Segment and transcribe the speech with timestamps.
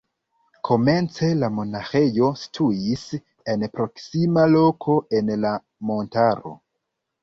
[0.69, 3.05] Komence la monaĥejo situis
[3.55, 5.57] en proksima loko en la
[5.95, 6.61] montaro.